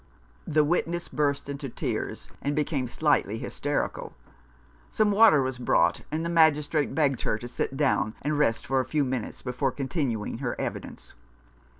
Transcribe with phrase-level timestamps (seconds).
[0.47, 4.15] The witness burst into tears, and became slightly hysterical.
[4.89, 8.79] Some water was brought, and the Magistrate begged her to sit down and rest for
[8.79, 11.13] a few minutes before continuing her evidence.